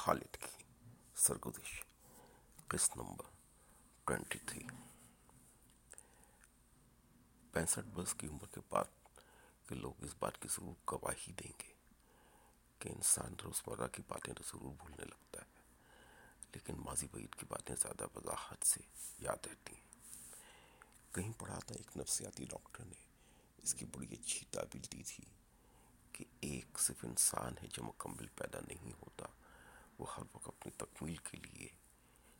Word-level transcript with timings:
خالد 0.00 0.36
کی 0.36 0.64
سرگزش۔ 1.14 1.84
قسط 2.68 2.96
number 2.96 3.24
twenty 4.04 4.38
three. 4.46 4.66
پینسٹھ 7.52 7.88
برس 7.88 8.14
کی 8.14 8.26
عمر 8.26 8.46
کے 8.46 8.60
بعد 8.68 8.84
کہ 9.68 9.74
لوگ 9.74 10.04
اس 10.04 10.14
بات 10.18 10.42
کی 10.42 10.48
ضرور 10.48 10.74
گواہی 10.92 11.32
دیں 11.32 11.52
گے 11.60 11.72
کہ 12.78 12.88
انسان 12.88 13.34
روزمرہ 13.44 13.88
کی 13.88 14.02
باتیں 14.08 14.34
تو 14.34 14.42
ضرور 14.46 14.72
بھولنے 14.74 15.04
لگتا 15.04 15.40
ہے، 15.40 15.46
لیکن 16.54 16.74
ماضی 16.76 17.06
بعید 17.12 17.34
کی 17.34 17.46
باتیں 17.48 17.76
زیادہ 17.76 18.06
وضاحت 18.16 18.66
سے 18.66 18.80
یاد 19.18 19.46
رہتی 19.46 19.74
ہیں۔ 19.74 19.88
کہیں 21.14 21.32
پڑھا 21.38 21.58
تھا 21.58 21.74
ایک 21.74 21.96
نفسیاتی 21.96 22.44
ڈاکٹر 22.44 22.84
نے، 22.84 23.02
اس 23.62 23.74
کی 23.74 23.84
بڑی 23.84 24.06
اچھی 24.12 24.46
تعبیر 24.50 24.86
دی 24.92 25.02
تھی 25.02 25.24
کہ 26.12 26.24
ایک 26.40 26.78
صرف 26.78 27.04
انسان 27.04 27.54
ہے 27.62 27.68
جو 27.68 27.82
مکمل 27.82 28.26
پیدا 28.28 28.58
نہیں 28.68 28.92
ہوتا۔ 28.92 29.26
وہ 30.00 30.14
ہر 30.16 30.22
وقت 30.34 30.48
اپنی 30.48 30.72
تکمیل 30.76 31.16
کے 31.16 31.36
لیے 31.36 31.68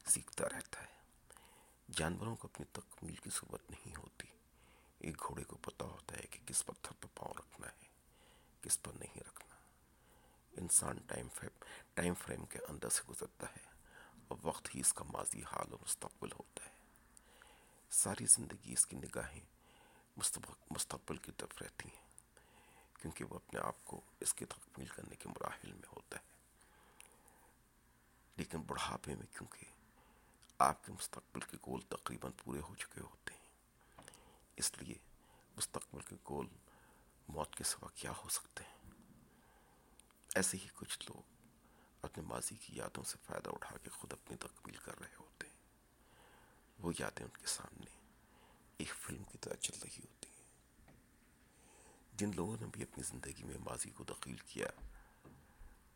سیکھتا 0.07 0.45
رہتا 0.49 0.83
ہے۔ 0.83 1.01
جانوروں 1.93 2.37
کو 2.37 2.49
اپنی 2.53 2.67
تکمیل 2.73 3.15
کی 3.15 3.31
صورت 3.31 3.71
نہیں 3.71 3.97
ہوتی۔ 3.97 4.29
ایک 4.99 5.23
گھوڑے 5.27 5.45
کو 5.45 5.57
پتہ 5.57 5.85
ہوتا 5.85 6.17
ہے 6.17 6.23
کہ 6.23 6.39
کس 6.47 6.67
پتھر 6.67 6.93
پر 7.01 7.07
پاؤں 7.15 7.35
رکھنا 7.39 7.67
ہے، 7.67 7.89
کس 8.63 8.83
پر 8.83 8.93
نہیں 8.93 9.21
رکھنا۔ 9.21 9.55
انسان 10.61 10.99
ٹائم 11.07 11.29
فریم 11.35 11.65
ٹائم 11.95 12.15
فریم 12.15 12.47
کے 12.47 12.59
اندر 12.69 12.89
سے 12.89 13.03
گزرتا 13.09 13.47
ہے۔ 13.47 13.71
اور 14.29 14.39
وقت 14.43 14.75
ہی 14.75 14.81
اس 14.81 14.93
کا 14.93 15.05
ماضی 15.05 15.41
حال 15.41 15.67
اور 15.71 15.79
مستقبل 15.83 16.33
ہوتا 16.33 16.65
ہے۔ 16.65 16.71
ساری 17.91 18.27
زندگی 18.37 18.73
اس 18.73 18.87
کی 18.87 18.97
نگاہیں 18.97 19.41
مستقبل 20.71 21.17
کی 21.17 21.33
طرف 21.33 21.63
رہتی 21.63 21.89
ہیں، 21.89 22.07
کیونکہ 23.03 23.25
وہ 23.25 23.35
اپنے 23.35 23.61
آپ 23.61 23.85
کو 23.85 24.01
اس 24.21 24.35
کی 24.35 24.45
تکمیل 24.45 24.87
کرنے 24.87 25.17
کے 25.17 25.29
مراحل 25.29 25.73
میں 25.73 25.89
ہوتا 25.93 26.19
ہے۔ 26.19 26.40
لیکن 28.41 28.59
بڑھاپے 28.59 29.15
میں 29.15 29.27
کیونکہ 29.27 29.65
آپ 30.59 30.85
کے 30.85 30.93
مستقبل 30.93 31.41
کے 31.41 31.57
گول 31.67 31.81
تقریباً 31.81 32.33
پورے 32.45 32.61
ہو 32.61 32.75
چکے 32.75 33.01
ہوتے 33.01 33.35
ہیں، 33.35 33.49
اس 34.57 34.79
لیے 34.79 34.95
مستقبل 35.57 36.01
کے 36.01 36.17
گول 36.29 36.47
موت 37.29 37.57
کے 37.57 37.65
سوا 37.65 37.89
کیا 37.95 38.13
ہو 38.25 38.29
سکتے 38.29 38.65
ہیں؟ 38.65 38.91
ایسے 40.35 40.57
ہی 40.57 40.69
کچھ 40.75 40.99
لوگ 41.09 41.23
اپنے 42.03 42.23
ماضی 42.23 42.55
کی 42.55 42.77
یادوں 42.77 43.05
سے 43.05 43.19
فائدہ 43.27 43.51
اٹھا 43.51 43.77
کے 43.77 43.91
خود 43.91 44.13
اپنی 44.13 44.37
تکمیل 44.37 44.77
کر 44.77 45.01
رہے 45.01 45.17
ہوتے 45.21 45.47
ہیں۔ 45.47 45.55
وہ 46.79 46.93
یادیں 46.99 47.25
ان 47.25 47.37
کے 47.41 47.47
سامنے 47.47 47.99
ایک 48.77 48.95
فلم 48.95 49.25
کی 49.25 49.39
طرح 49.39 49.55
چل 49.55 49.79
رہی 49.83 50.01
ہوتی 50.01 50.29
ہیں۔ 50.29 50.47
جن 52.13 52.31
لوگوں 52.35 52.57
نے 52.61 52.67
بھی 52.67 52.83
اپنی 52.83 53.03
زندگی 53.03 53.45
میں 53.45 53.59
ماضی 53.59 53.91
کو 53.91 54.05
دخیل 54.05 54.37
کیا، 54.37 54.67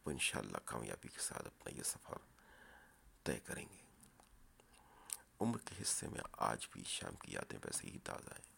وہ 0.04 0.10
انشاءاللہ 0.10 0.58
کامیابی 0.64 1.08
کے 1.08 1.20
ساتھ 1.20 1.46
اپنا 1.46 1.78
یہ 1.78 1.82
سفر 1.82 2.33
طے 3.24 3.40
کریں 3.40 3.66
گے۔ 3.72 3.82
عمر 5.40 5.58
کے 5.58 5.82
حصے 5.82 6.08
میں 6.08 6.20
آج 6.32 6.66
بھی 6.70 6.84
شام 6.84 7.14
کی 7.14 7.32
یادیں 7.32 7.58
ویسے 7.64 7.86
ہی 7.86 7.98
تازہ 7.98 8.30
ہیں۔ 8.30 8.54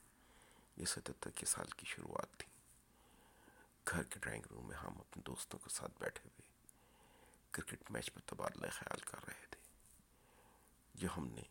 یہ 0.76 0.84
ستتر 0.84 1.30
کے 1.30 1.46
سال 1.46 1.66
کی 1.66 1.86
شروعات 1.86 2.38
تھی۔ 2.38 2.52
گھر 3.90 4.02
کے 4.02 4.18
ڈرائنگ 4.20 4.42
روم 4.50 4.68
میں 4.68 4.76
ہم 4.76 5.00
اپنے 5.00 5.22
دوستوں 5.26 5.58
کے 5.58 5.68
ساتھ 5.70 5.92
بیٹھے 5.98 6.28
ہوئے 6.28 6.48
کرکٹ 7.50 7.90
میچ 7.90 8.12
پر 8.12 8.20
تبادلہ 8.26 8.66
خیال 8.70 8.98
کر 8.98 9.18
رہے 9.28 9.46
تھے۔ 9.50 9.60
جو 10.94 11.08
ہم 11.16 11.26
نے 11.26 11.42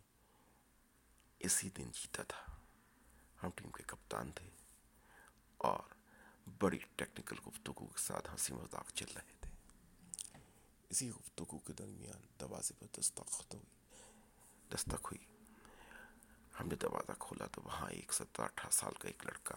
اسی 1.40 1.70
دن 1.70 1.92
جیتا 1.92 2.24
تھا۔ 2.24 2.56
ہم 3.44 3.50
ٹیم 3.56 3.72
کے 3.72 3.84
کپتان 3.84 4.32
تھے 4.32 4.50
اور 5.58 5.80
بڑی 6.60 6.80
ٹیکنیکل 6.96 7.36
گفتگو 7.48 7.88
کے 7.88 8.02
ساتھ 8.02 8.32
ہنسی 8.32 8.54
مذاق 8.54 8.92
چل 8.92 9.06
رہے 9.16 9.34
تھے۔ 9.42 9.45
اسی 10.90 11.10
گفتگو 11.12 11.58
کے 11.60 11.74
درمیان 11.74 12.26
دروازے 12.40 12.74
پر 12.80 12.88
دستخط 13.00 13.54
ہوئی 13.54 13.66
دستک 14.70 15.08
ہوئی 15.12 15.24
ہم 16.60 16.68
نے 16.68 16.76
دروازہ 16.76 17.12
کھولا 17.20 17.46
تو 17.48 17.62
وہاں 17.66 17.90
ایک 17.90 18.14
سترہ 18.14 18.46
اٹھارہ 18.46 18.72
سال 18.72 18.94
کا 18.94 19.08
ایک 19.08 19.26
لڑکا 19.26 19.56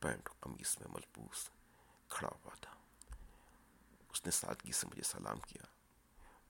پینٹ 0.00 0.28
قمیص 0.40 0.78
میں 0.78 0.88
ملبوس 0.90 1.48
کھڑا 2.10 2.28
ہوا 2.28 2.54
تھا 2.60 2.74
اس 4.10 4.24
نے 4.24 4.30
سادگی 4.30 4.72
سے 4.72 4.86
مجھے 4.86 5.02
سلام 5.02 5.40
کیا 5.40 5.64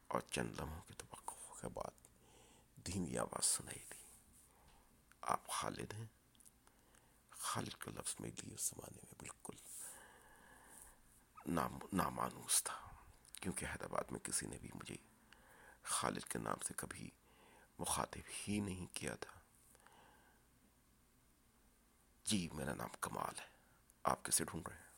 اور 0.08 0.20
چند 0.30 0.60
لمحوں 0.60 0.80
کے 0.88 0.94
توقع 0.98 1.60
کے 1.60 1.68
بعد 1.68 1.94
دھیمی 2.86 3.18
آواز 3.18 3.44
سنائی 3.46 3.82
دی 3.90 4.02
آپ 5.22 5.48
خالد 5.50 5.94
ہیں 5.94 6.06
خالد 7.32 7.74
کا 7.74 7.90
لفظ 7.90 8.14
میرے 8.20 8.42
لیے 8.42 8.54
اس 8.54 8.68
زمانے 8.68 9.00
میں 9.02 9.14
بالکل 9.18 9.56
نام 11.52 11.78
نامانوس 11.92 12.62
تھا 12.62 12.87
کیونکہ 13.40 13.64
حیدرآباد 13.64 14.04
میں 14.10 14.20
کسی 14.20 14.46
نے 14.46 14.58
بھی 14.58 14.68
مجھے 14.74 14.96
خالد 15.82 16.24
کے 16.24 16.38
نام 16.38 16.56
سے 16.66 16.74
کبھی 16.76 17.10
مخاطب 17.78 18.20
ہی 18.48 18.60
نہیں 18.60 18.86
کیا 18.94 19.14
تھا۔ 19.14 19.40
جی 22.24 22.48
میرا 22.52 22.74
نام 22.74 22.88
کمال 23.00 23.40
ہے۔ 23.40 23.46
آپ 24.02 24.24
کیسے 24.24 24.44
ڈھونڈ 24.44 24.68
رہے 24.68 24.76
ہیں؟ 24.76 24.88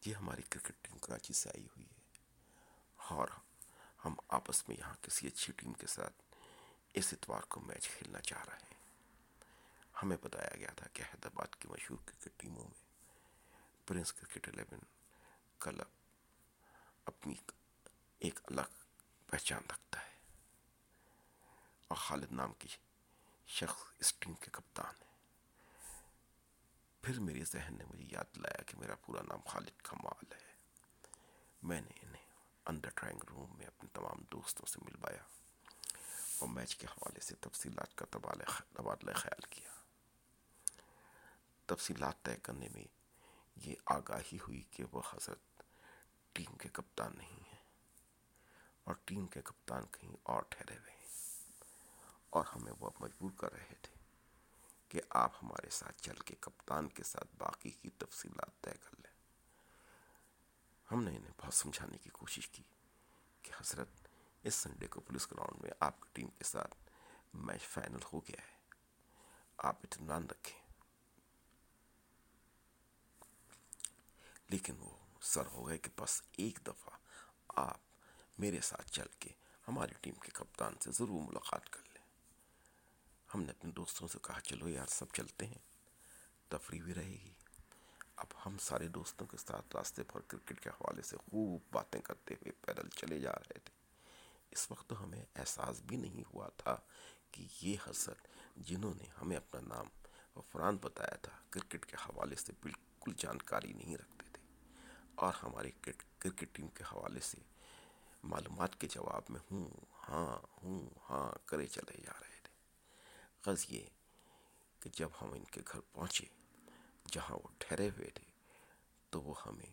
جی 0.00 0.14
ہماری 0.14 0.42
کرکٹ 0.42 0.72
ٹیم 0.82 0.98
کراچی 0.98 1.32
سے 1.32 1.48
آئی 1.48 1.64
ہوئی 1.64 1.86
ہے۔ 1.86 2.00
اور 2.96 3.28
ہم 4.04 4.14
آپس 4.28 4.68
میں 4.68 4.76
یہاں 4.76 4.94
کسی 5.02 5.26
اچھی 5.26 5.52
ٹیم 5.52 5.72
کے 5.72 5.86
ساتھ 5.86 6.22
اس 6.94 7.12
اتوار 7.12 7.40
کو 7.40 7.60
میچ 7.60 7.88
کھیلنا 7.88 8.20
چاہ 8.20 8.44
رہے 8.44 8.56
ہیں۔ 8.56 8.78
ہمیں 10.02 10.16
بتایا 10.22 10.56
گیا 10.56 10.70
تھا 10.76 10.86
کہ 10.92 11.02
حیدرآباد 11.02 11.54
کی 11.54 11.68
مشہور 11.68 11.98
کرکٹ 12.06 12.40
ٹیموں 12.40 12.64
میں 12.64 12.88
پرنس 13.86 14.12
کرکٹ 14.12 14.48
الیون، 14.48 14.80
کلب 15.60 15.97
اپنی 17.08 17.34
ایک 18.18 18.40
الگ 18.44 18.84
پہچان 19.26 19.62
رکھتا 19.70 20.00
ہے۔ 20.00 20.14
اور 21.88 21.96
خالد 21.96 22.32
نام 22.32 22.52
کی 22.52 22.68
شخص 23.46 23.82
اس 23.98 24.14
ٹیم 24.14 24.34
کے 24.34 24.50
کپتان 24.50 24.94
ہے۔ 25.00 25.08
پھر 27.00 27.20
میرے 27.20 27.44
ذہن 27.44 27.74
نے 27.78 27.84
مجھے 27.84 28.04
یاد 28.10 28.34
دلایا 28.34 28.62
کہ 28.62 28.76
میرا 28.76 28.94
پورا 28.94 29.22
نام 29.22 29.40
خالد 29.46 29.82
کمال 29.82 30.32
ہے۔ 30.32 30.52
میں 31.62 31.80
نے 31.80 31.98
انہیں 32.02 32.24
اندر 32.66 32.88
ڈرائنگ 32.88 33.24
روم 33.30 33.56
میں 33.58 33.66
اپنے 33.66 33.90
تمام 33.92 34.24
دوستوں 34.32 34.66
سے 34.66 34.78
ملوایا 34.84 35.22
اور 36.38 36.48
میچ 36.48 36.76
کے 36.76 36.86
حوالے 36.86 37.20
سے 37.20 37.34
تفصیلات 37.34 37.94
کا 37.94 38.06
تبادلہ 38.10 39.12
خیال 39.12 39.46
کیا۔ 39.50 39.70
تفصیلات 41.66 42.22
طے 42.22 42.36
کرنے 42.36 42.68
میں 42.74 42.84
یہ 43.56 43.74
آگاہی 43.86 44.38
ہوئی 44.48 44.62
کہ 44.70 44.84
وہ 44.92 45.02
حضرت 45.12 45.57
ٹیم 46.38 46.56
کے 46.56 46.68
کپتان 46.68 47.18
نہیں 47.18 47.32
ہیں۔ 47.32 47.64
اور 48.84 48.94
ٹیم 49.04 49.26
کے 49.26 49.42
کپتان 49.42 49.86
کہیں 49.86 50.16
اور 50.22 50.42
ٹھہرے 50.48 50.76
ہوئے 50.78 50.90
ہیں۔ 50.90 51.06
اور 52.30 52.44
ہمیں 52.56 52.72
وہ 52.80 52.90
مجبور 53.00 53.30
کر 53.36 53.52
رہے 53.52 53.74
تھے 53.82 53.94
کہ 54.88 55.00
آپ 55.10 55.32
ہمارے 55.42 55.70
ساتھ 55.70 56.02
چل 56.02 56.16
کے 56.16 56.34
کپتان 56.40 56.88
کے 56.88 57.02
ساتھ 57.02 57.36
باقی 57.38 57.70
کی 57.70 57.90
تفصیلات 57.90 58.60
طے 58.60 58.70
کر 58.70 58.90
لیں۔ 58.92 59.14
ہم 60.92 61.02
نے 61.02 61.16
انہیں 61.16 61.32
بہت 61.36 61.54
سمجھانے 61.54 61.98
کی 61.98 62.10
کوشش 62.10 62.48
کی 62.48 62.62
کہ 63.42 63.52
حضرت، 63.60 63.88
اس 64.42 64.54
سنڈے 64.54 64.86
کو 64.86 65.00
پولیس 65.00 65.32
گراؤنڈ 65.32 65.62
میں 65.62 65.70
آپ 65.80 66.00
کی 66.00 66.08
ٹیم 66.12 66.28
کے 66.28 66.44
ساتھ 66.44 66.74
میچ 67.34 67.62
فائنل 67.62 68.00
ہو 68.12 68.20
گیا 68.20 68.46
ہے۔ 68.48 68.56
آپ 69.58 69.76
اطمینان 69.84 70.26
رکھیں۔ 70.30 70.72
لیکن 74.48 74.74
وہ 74.78 74.97
سر 75.20 75.46
ہو 75.46 75.68
گئے 75.68 75.78
کہ 75.78 75.90
بس 76.00 76.22
ایک 76.32 76.58
دفعہ 76.66 76.96
آپ 77.48 77.80
میرے 78.38 78.60
ساتھ 78.60 78.90
چل 78.90 79.06
کے 79.18 79.30
ہماری 79.68 79.94
ٹیم 80.00 80.14
کے 80.14 80.30
کپتان 80.34 80.74
سے 80.80 80.90
ضرور 80.90 81.22
ملاقات 81.22 81.70
کر 81.70 81.80
لیں۔ 81.92 82.06
ہم 83.34 83.42
نے 83.42 83.50
اپنے 83.50 83.70
دوستوں 83.70 84.08
سے 84.08 84.18
کہا، 84.22 84.40
چلو 84.40 84.68
یار، 84.68 84.86
سب 84.86 85.04
چلتے 85.12 85.46
ہیں۔ 85.46 85.58
تفریح 86.48 86.82
بھی 86.82 86.94
رہے 86.94 87.12
گی۔ 87.12 87.32
اب 88.16 88.26
ہم 88.46 88.58
سارے 88.58 88.88
دوستوں 88.88 89.26
کے 89.26 89.36
ساتھ 89.36 89.76
راستے 89.76 90.02
پر 90.02 90.20
کرکٹ 90.20 90.60
کے 90.60 90.70
حوالے 90.70 91.02
سے 91.02 91.16
خوب 91.16 91.60
باتیں 91.72 92.00
کرتے 92.00 92.34
ہوئے 92.34 92.52
پیدل 92.52 92.88
چلے 92.88 93.20
جا 93.20 93.32
رہے 93.32 93.58
تھے۔ 93.58 93.70
اس 94.50 94.70
وقت 94.70 94.88
تو 94.88 95.04
ہمیں 95.04 95.24
احساس 95.36 95.80
بھی 95.80 95.96
نہیں 95.96 96.22
ہوا 96.34 96.48
تھا 96.56 96.76
کہ 97.30 97.46
یہ 97.62 97.76
حضرت 97.86 98.28
جنہوں 98.56 98.94
نے 98.94 99.04
ہمیں 99.22 99.36
اپنا 99.36 99.60
نام 99.60 99.86
فران 100.52 100.76
بتایا 100.76 101.16
تھا، 101.16 101.38
کرکٹ 101.50 101.86
کے 101.86 101.96
حوالے 101.96 102.36
سے 102.36 102.52
بالکل 102.62 103.12
جانکاری 103.16 103.72
نہیں 103.72 103.96
رکھتے۔ 103.96 104.27
اور 105.18 105.32
ہماری 105.42 105.70
کرکٹ 105.80 106.44
ٹیم 106.52 106.68
کے 106.68 106.84
حوالے 106.84 107.20
سے 107.20 107.38
معلومات 108.24 108.80
کے 108.80 108.86
جواب 108.90 109.22
میں 109.28 109.40
ہوں 109.50 109.68
ہاں 110.08 110.38
ہوں 110.62 110.88
ہاں 111.10 111.30
کرے 111.46 111.66
چلے 111.66 112.00
جا 112.02 112.12
رہے 112.20 112.38
تھے۔ 112.42 112.52
غز 113.44 113.64
یہ 113.68 113.86
کہ 114.82 114.90
جب 114.92 115.08
ہم 115.22 115.32
ان 115.32 115.44
کے 115.44 115.60
گھر 115.72 115.80
پہنچے، 115.92 116.24
جہاں 117.12 117.36
وہ 117.36 117.48
ٹھہرے 117.58 117.88
ہوئے 117.88 118.10
تھے، 118.14 118.24
تو 119.12 119.20
وہ 119.20 119.34
ہمیں 119.46 119.72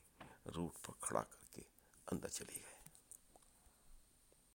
روٹ 0.56 0.84
پر 0.84 0.94
کھڑا 1.02 1.24
کر 1.24 1.46
کے 1.52 1.62
اندر 2.08 2.28
چلے 2.30 2.56
گئے۔ 2.56 2.75